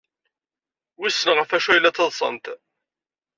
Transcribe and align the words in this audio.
Wissen 0.99 1.29
ɣef 1.37 1.49
wacu 1.51 1.69
ay 1.71 1.79
la 1.79 1.91
ttaḍsant. 1.93 2.45